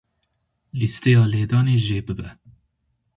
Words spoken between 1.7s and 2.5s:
jê bibe.